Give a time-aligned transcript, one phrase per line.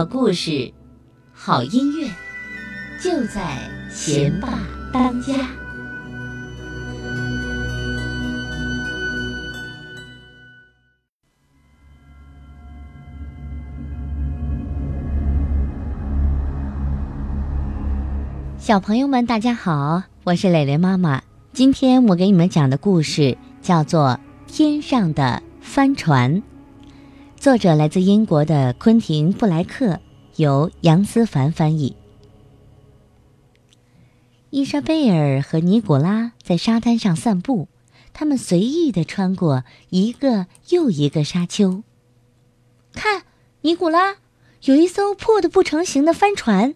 [0.00, 0.72] 好故事，
[1.30, 2.08] 好音乐，
[3.02, 3.58] 就在
[3.90, 4.48] 贤爸
[4.90, 5.34] 当家。
[18.58, 21.20] 小朋友们，大家好，我是蕾蕾妈妈。
[21.52, 24.18] 今天我给你们讲的故事叫做
[24.50, 26.36] 《天上的帆船》，
[27.40, 29.98] 作者来自英国的昆汀·布莱克，
[30.36, 31.96] 由杨思凡翻译。
[34.50, 37.68] 伊莎贝尔和尼古拉在沙滩上散步，
[38.12, 41.82] 他们随意地穿过一个又一个沙丘。
[42.92, 43.22] 看，
[43.62, 44.16] 尼古拉，
[44.64, 46.74] 有一艘破的不成形的帆船。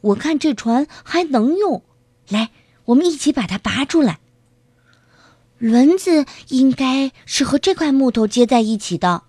[0.00, 1.82] 我看这船还能用，
[2.30, 2.48] 来。
[2.86, 4.19] 我们一起把它拔出来。
[5.60, 9.24] 轮子应该是和这块木头接在一起的。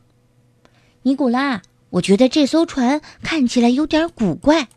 [1.01, 4.69] 尼古拉，我觉得这艘船看起来有点古怪。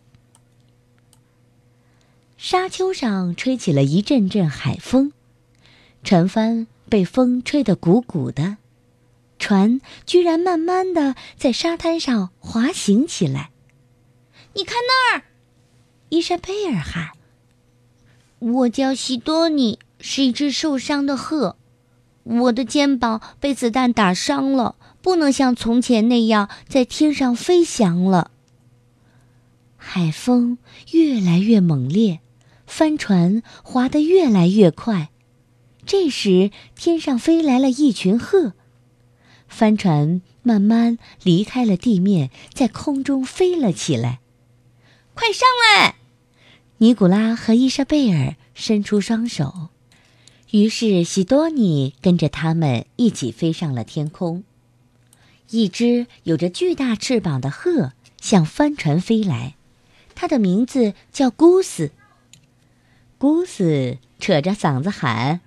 [2.36, 5.12] 沙丘上吹起了一阵阵海风，
[6.02, 8.56] 船帆被风吹得鼓鼓的，
[9.38, 13.50] 船居然慢慢的在沙滩上滑行起来。
[14.55, 15.22] 你看那儿，
[16.08, 17.12] 伊莎贝尔喊。
[18.41, 21.56] 我叫西多尼，是一只受伤的鹤。
[22.24, 28.30] 我的肩膀被子弹打伤了，不能像从前那样在天上飞翔了。
[29.78, 30.58] 海风
[30.92, 32.20] 越来越猛烈，
[32.66, 35.08] 帆船划得越来越快。
[35.86, 38.52] 这时，天上飞来了一群鹤，
[39.48, 44.20] 帆船慢慢离开了地面，在空中飞了起来。
[45.14, 45.97] 快上来！
[46.78, 49.69] 尼古拉和伊莎贝尔伸出双手，
[50.54, 54.44] 于是西多尼跟着他们一起飞上了天空。
[55.50, 59.56] 一只有着巨大翅膀的鹤向帆船飞来，
[60.14, 61.91] 它的名字叫姑斯。
[63.19, 65.41] 姑斯扯着嗓子喊：“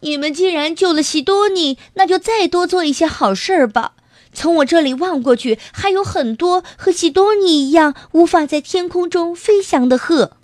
[0.00, 3.92] 你们既然救了西多尼，那就再多做一些好事儿吧！
[4.32, 10.38] 从我这里望过去，还有很多和西多尼一样无法在天空中飞翔的鹤。”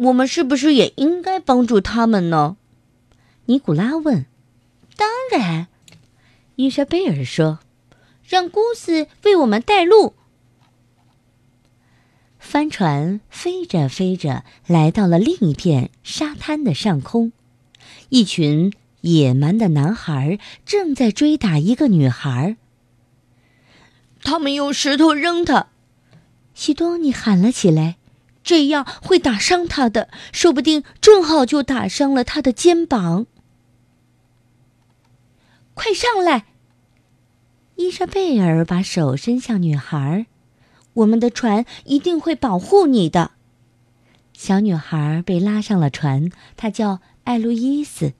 [0.00, 2.56] 我们是不是也应该帮助他们呢？
[3.46, 4.26] 尼古拉问。
[4.96, 5.68] 当然，
[6.56, 7.60] 伊莎贝尔说
[8.26, 10.14] ：“让姑斯为我们带路。”
[12.38, 17.32] 帆船飞着飞着，来到了另一片沙滩的上空。
[18.08, 18.72] 一群
[19.02, 22.56] 野蛮的男孩正在追打一个女孩。
[24.22, 25.68] 他们用石头扔她，
[26.54, 27.96] 西多尼喊了起来。
[28.48, 33.26] 这样会打伤他的，说不定正好就打伤了他的肩膀。
[35.74, 36.46] 快上来！
[37.76, 40.24] 伊莎贝尔把手伸向女孩，
[40.94, 43.32] 我们的船一定会保护你的。
[44.32, 48.14] 小女孩被拉上了船，她叫艾路伊斯。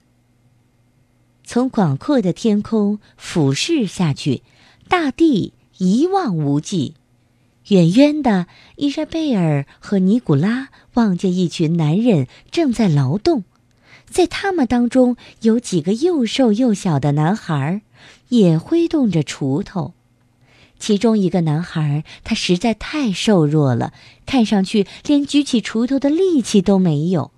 [1.43, 4.43] 从广阔的天空俯视下去，
[4.87, 6.98] 大地一望无际。
[7.69, 8.47] 远远的，
[8.77, 13.43] 伊莎贝尔和尼古拉望见一群男人正在劳动，
[14.09, 17.81] 在他们当中有几个又瘦又小的男孩，
[18.29, 19.93] 也挥动着锄头。
[20.79, 23.93] 其中一个男孩，他实在太瘦弱了，
[24.25, 27.31] 看上去连举起锄头的力气都没有。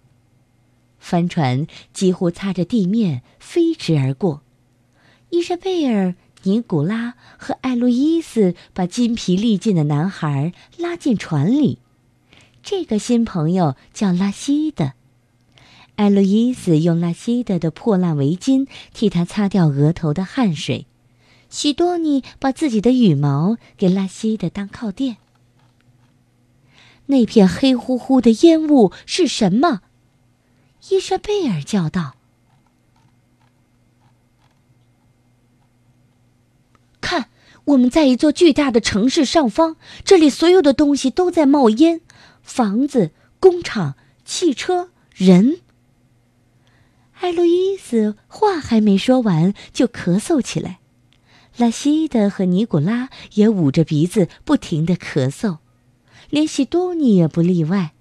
[0.98, 4.44] 帆船几乎擦着地面飞驰而过，
[5.30, 6.16] 伊莎贝尔。
[6.44, 11.80] 尼古拉和艾路伊斯把筋疲力尽的男孩拉进船里。
[12.64, 14.94] 这个新朋友叫拉西德。
[15.96, 20.88] 艾路伊斯用拉西德的破烂围巾替他擦掉额头的汗水。
[21.50, 25.18] 西多尼把自己的羽毛给拉西德当靠垫。
[27.08, 29.82] 那片黑乎乎的烟雾是什么？
[30.90, 32.16] 伊莎贝尔叫道。
[37.66, 42.02] 我们在一座巨大的城市上方，这里所有的东西都在冒烟，
[42.42, 45.60] 房子、工厂、汽车、人。
[47.20, 50.80] 艾路伊斯话还没说完，就咳嗽起来。
[51.58, 55.60] 拉西德和尼古拉也捂着鼻子，不停的咳嗽，
[56.30, 57.92] 连西多尼也不例外。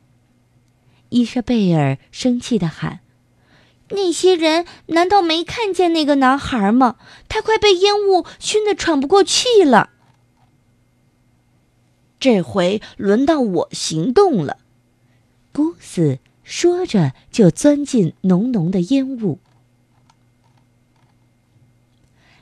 [1.10, 3.00] 伊莎贝尔生气的喊。
[3.90, 6.96] 那些人难道没看见那个男孩吗？
[7.28, 9.90] 他快被烟雾熏得喘不过气了。
[12.18, 14.58] 这回轮到我行动了，
[15.52, 19.38] 姑斯说着就钻进浓浓的烟雾。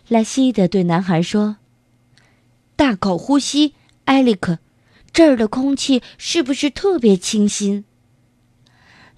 [0.08, 1.56] 拉西德对男孩说
[2.76, 3.74] ：“大口呼吸。
[4.04, 4.58] 艾利克，
[5.12, 7.84] 这儿的空气是不是特别清新？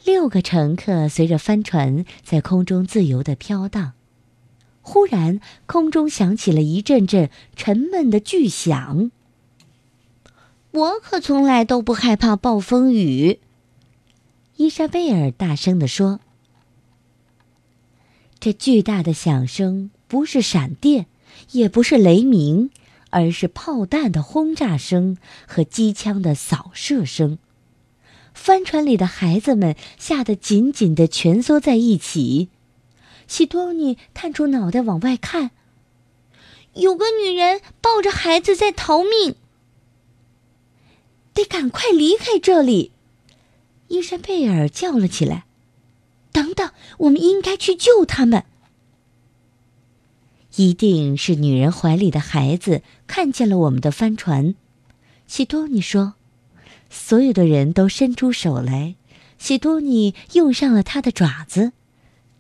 [0.05, 3.93] 六个乘客随着帆船在空中自由的飘荡。
[4.83, 9.11] 忽然，空中响起了一阵阵沉闷的巨响。
[10.71, 13.41] 我可从来都不害怕暴风雨。
[14.57, 16.21] 伊莎贝尔大声地说
[18.41, 21.07] ：“这巨大的响声不是闪电，
[21.53, 22.71] 也不是雷鸣，
[23.11, 27.39] 而是炮弹的轰炸声和机枪的扫射声。”
[28.43, 32.49] 帆船里的孩子们吓得紧紧地蜷缩在一起。
[33.29, 35.51] 西多尼探出脑袋往外看，
[36.73, 39.35] 有个女人抱着孩子在逃命。
[41.35, 42.93] 得赶快离开这里！
[43.89, 45.45] 伊莎贝尔叫了起来
[46.33, 46.71] ：“等等，
[47.01, 48.47] 我们应该去救他们。”
[50.57, 54.55] 一定是女人怀里的孩子看见了我们的帆船。
[55.27, 56.15] 西多尼说。
[56.91, 58.97] 所有的人都伸出手来，
[59.39, 61.73] 喜多尼用上了他的爪子，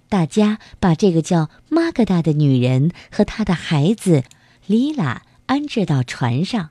[0.08, 4.24] 大家把这个叫玛格达的女人和她的孩子
[4.66, 6.70] 丽拉安置到船上。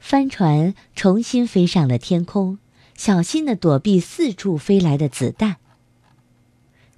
[0.00, 2.58] 帆船重新飞上了天空，
[2.96, 5.56] 小心的躲避四处飞来的子弹。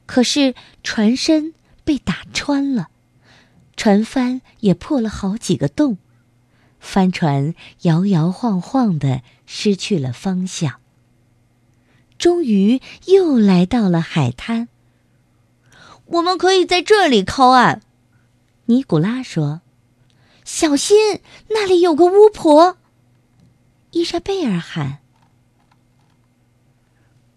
[0.07, 1.53] 可是船身
[1.85, 2.89] 被打穿了，
[3.77, 5.99] 船帆也破了好几个洞。
[6.79, 9.23] 帆船摇摇晃晃的
[9.55, 10.81] 失去了方向。
[12.17, 14.69] 终于又来到了海滩。
[16.07, 17.83] 我们可以在这里靠岸，
[18.65, 19.61] 尼古拉说
[20.43, 22.79] ：“小心，那里有个巫婆。”
[23.93, 25.01] 伊莎贝尔喊：“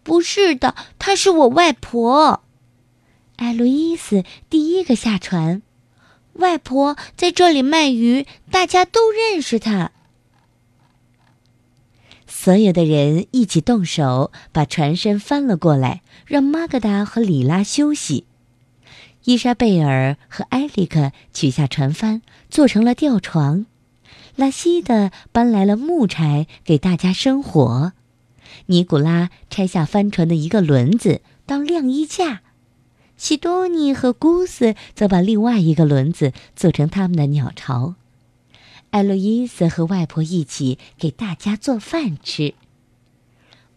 [0.01, 2.43] 不是的，她是我外婆。”
[3.35, 5.61] 艾路伊斯第一个下船。
[6.33, 9.91] 外婆在这里卖鱼，大家都认识她。
[12.45, 18.25] 所有的人一起动手，把船身翻了过来，让玛格达和里拉休息。
[19.23, 23.65] 伊莎贝尔和埃里克取下船帆，做成了吊床。
[24.35, 27.93] 拉西德搬来了木柴，给大家生火。
[28.67, 32.43] 尼古拉拆下帆船的一个轮子，当晾衣架。
[33.17, 37.95] 西多尼和姑斯则把另外一个轮子做成他们的鸟巢。
[38.95, 42.53] 艾洛伊斯和外婆一起给大家做饭吃。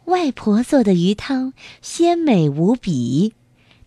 [0.04, 3.34] 外婆做的鱼汤鲜美无比，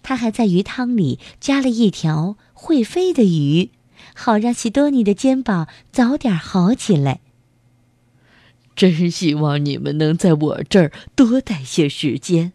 [0.03, 3.69] 她还在鱼汤里加了一条会飞的鱼，
[4.13, 7.21] 好让西多尼的肩膀早点好起来。
[8.75, 12.51] 真希望你们能在我这儿多待些时间，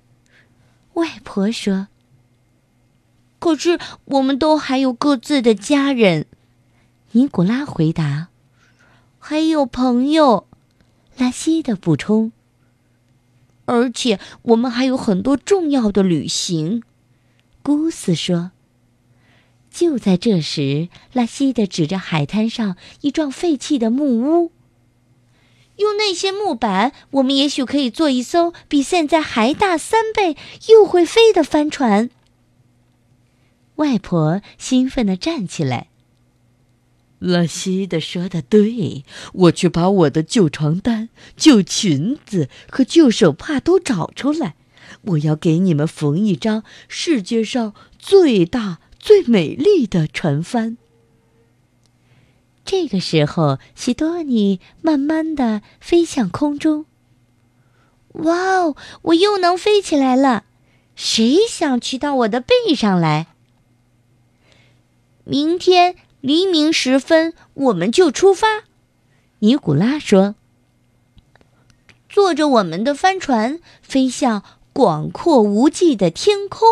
[0.92, 1.88] 外婆说。
[3.38, 6.26] 可是，我们都还有各自的家人。
[7.12, 8.28] 尼古拉回答
[9.28, 10.46] ：“还有朋友。”
[11.18, 12.30] 拉西的补充
[13.66, 16.84] ：“而且，我们还有很多重要的旅行。”
[17.64, 18.52] 姑斯说。
[19.68, 24.52] 就在这时，拉西的指着海滩上一幢废弃的木屋
[25.76, 30.36] ：“用那些木板，我们也许可以做一艘比现在还大三倍、
[30.68, 32.08] 又会飞的帆船。”
[33.76, 35.88] 外婆兴奋地站起来。
[37.26, 44.54] 拉西德说的对，我去把我的旧床单、旧裙子和旧手帕都找出来。
[45.02, 50.78] 我要给你们缝一张世界上最大、最美丽的船帆。
[52.64, 56.86] 这个时候，西多尼慢慢的飞向空中。
[58.14, 60.44] 哇哦，我又能飞起来了！
[60.94, 63.26] 谁想骑到我的背上来？
[65.24, 68.64] 明天黎明时分，我们就出发。
[69.40, 70.34] 尼古拉说
[72.08, 74.42] ：“坐着我们的帆船，飞向
[74.72, 76.66] 广阔无际的天空。”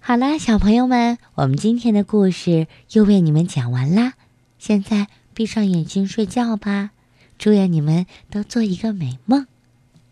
[0.00, 4.14] 好啦，小朋友们，我们今天的故事又为你们讲完啦。
[4.58, 6.90] 现在闭上眼睛睡觉吧。
[7.36, 9.46] 祝愿你们都做一个美梦。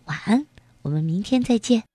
[0.07, 0.47] 晚安，
[0.83, 1.92] 我们明天再见。